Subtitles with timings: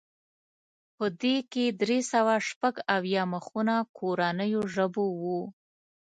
[0.97, 5.41] په دې کې درې سوه شپږ اویا مخونه کورنیو ژبو وو.